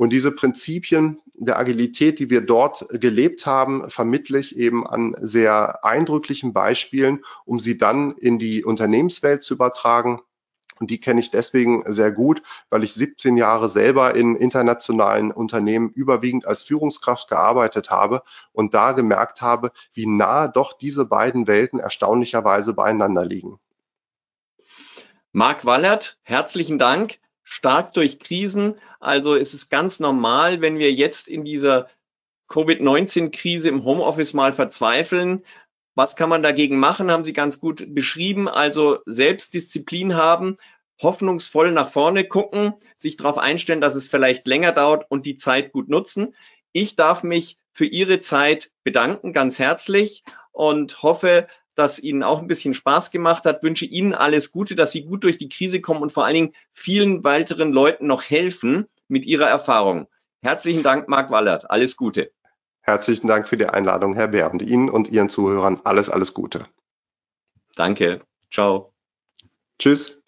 Und 0.00 0.14
diese 0.14 0.32
Prinzipien 0.32 1.20
der 1.34 1.58
Agilität, 1.58 2.20
die 2.20 2.30
wir 2.30 2.40
dort 2.40 2.86
gelebt 2.88 3.44
haben, 3.44 3.90
vermittle 3.90 4.38
ich 4.38 4.56
eben 4.56 4.86
an 4.86 5.14
sehr 5.20 5.84
eindrücklichen 5.84 6.54
Beispielen, 6.54 7.22
um 7.44 7.60
sie 7.60 7.76
dann 7.76 8.12
in 8.12 8.38
die 8.38 8.64
Unternehmenswelt 8.64 9.42
zu 9.42 9.52
übertragen. 9.52 10.22
Und 10.78 10.88
die 10.88 11.02
kenne 11.02 11.20
ich 11.20 11.30
deswegen 11.30 11.82
sehr 11.84 12.12
gut, 12.12 12.40
weil 12.70 12.82
ich 12.82 12.94
17 12.94 13.36
Jahre 13.36 13.68
selber 13.68 14.14
in 14.14 14.36
internationalen 14.36 15.32
Unternehmen 15.32 15.90
überwiegend 15.90 16.46
als 16.46 16.62
Führungskraft 16.62 17.28
gearbeitet 17.28 17.90
habe 17.90 18.22
und 18.54 18.72
da 18.72 18.92
gemerkt 18.92 19.42
habe, 19.42 19.70
wie 19.92 20.06
nah 20.06 20.48
doch 20.48 20.72
diese 20.78 21.04
beiden 21.04 21.46
Welten 21.46 21.78
erstaunlicherweise 21.78 22.72
beieinander 22.72 23.26
liegen. 23.26 23.60
Marc 25.32 25.66
Wallert, 25.66 26.16
herzlichen 26.22 26.78
Dank 26.78 27.18
stark 27.50 27.92
durch 27.94 28.20
Krisen. 28.20 28.76
Also 29.00 29.34
es 29.34 29.54
ist 29.54 29.70
ganz 29.70 29.98
normal, 29.98 30.60
wenn 30.60 30.78
wir 30.78 30.92
jetzt 30.92 31.26
in 31.26 31.44
dieser 31.44 31.88
Covid-19-Krise 32.48 33.68
im 33.68 33.84
Homeoffice 33.84 34.34
mal 34.34 34.52
verzweifeln. 34.52 35.42
Was 35.96 36.14
kann 36.14 36.28
man 36.28 36.44
dagegen 36.44 36.78
machen? 36.78 37.10
Haben 37.10 37.24
Sie 37.24 37.32
ganz 37.32 37.58
gut 37.58 37.92
beschrieben. 37.92 38.48
Also 38.48 39.00
Selbstdisziplin 39.04 40.14
haben, 40.14 40.58
hoffnungsvoll 41.02 41.72
nach 41.72 41.90
vorne 41.90 42.22
gucken, 42.22 42.74
sich 42.94 43.16
darauf 43.16 43.36
einstellen, 43.36 43.80
dass 43.80 43.96
es 43.96 44.06
vielleicht 44.06 44.46
länger 44.46 44.70
dauert 44.70 45.06
und 45.10 45.26
die 45.26 45.36
Zeit 45.36 45.72
gut 45.72 45.88
nutzen. 45.88 46.36
Ich 46.70 46.94
darf 46.94 47.24
mich 47.24 47.58
für 47.72 47.84
Ihre 47.84 48.20
Zeit 48.20 48.70
bedanken, 48.84 49.32
ganz 49.32 49.58
herzlich 49.58 50.22
und 50.52 51.02
hoffe, 51.02 51.48
das 51.80 51.98
Ihnen 51.98 52.22
auch 52.22 52.40
ein 52.40 52.46
bisschen 52.46 52.74
Spaß 52.74 53.10
gemacht 53.10 53.44
hat. 53.44 53.62
Wünsche 53.62 53.84
Ihnen 53.84 54.14
alles 54.14 54.52
Gute, 54.52 54.74
dass 54.74 54.92
Sie 54.92 55.04
gut 55.04 55.24
durch 55.24 55.38
die 55.38 55.48
Krise 55.48 55.80
kommen 55.80 56.02
und 56.02 56.12
vor 56.12 56.24
allen 56.24 56.34
Dingen 56.34 56.54
vielen 56.72 57.24
weiteren 57.24 57.72
Leuten 57.72 58.06
noch 58.06 58.22
helfen 58.22 58.86
mit 59.08 59.26
Ihrer 59.26 59.48
Erfahrung. 59.48 60.06
Herzlichen 60.42 60.82
Dank, 60.82 61.08
Marc 61.08 61.30
Wallert. 61.30 61.70
Alles 61.70 61.96
Gute. 61.96 62.30
Herzlichen 62.82 63.26
Dank 63.26 63.46
für 63.46 63.56
die 63.56 63.66
Einladung, 63.66 64.14
Herr 64.14 64.28
Bär, 64.28 64.50
und 64.50 64.62
Ihnen 64.62 64.88
und 64.88 65.10
Ihren 65.10 65.28
Zuhörern 65.28 65.80
alles, 65.84 66.08
alles 66.08 66.34
Gute. 66.34 66.66
Danke. 67.76 68.20
Ciao. 68.50 68.92
Tschüss. 69.78 70.22